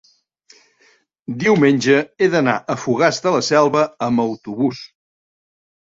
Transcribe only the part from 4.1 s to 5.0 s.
autobús.